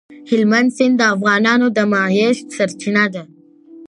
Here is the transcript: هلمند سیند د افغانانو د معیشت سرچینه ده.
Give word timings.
هلمند 0.29 0.69
سیند 0.77 0.95
د 0.99 1.03
افغانانو 1.15 1.67
د 1.77 1.77
معیشت 1.93 2.45
سرچینه 2.57 3.05
ده. 3.13 3.23